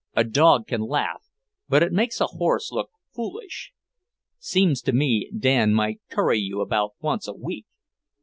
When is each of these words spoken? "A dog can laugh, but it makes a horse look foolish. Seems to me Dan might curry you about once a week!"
"A 0.15 0.23
dog 0.23 0.65
can 0.65 0.81
laugh, 0.81 1.29
but 1.69 1.83
it 1.83 1.91
makes 1.93 2.19
a 2.19 2.25
horse 2.25 2.71
look 2.71 2.89
foolish. 3.13 3.71
Seems 4.39 4.81
to 4.81 4.93
me 4.93 5.29
Dan 5.37 5.75
might 5.75 6.01
curry 6.09 6.39
you 6.39 6.59
about 6.59 6.95
once 7.01 7.27
a 7.27 7.35
week!" 7.35 7.67